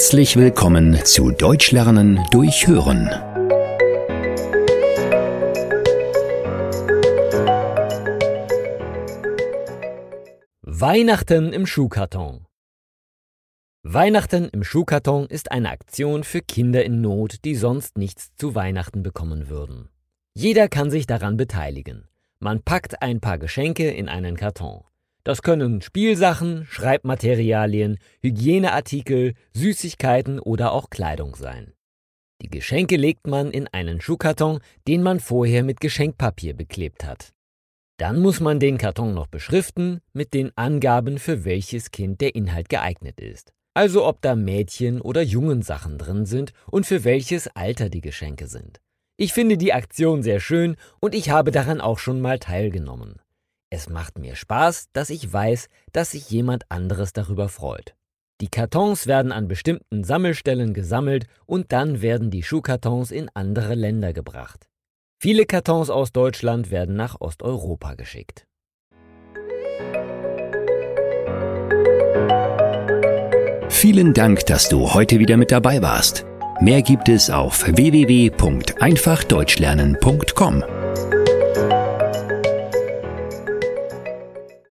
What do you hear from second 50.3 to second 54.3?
schön und ich habe daran auch schon mal teilgenommen. Es macht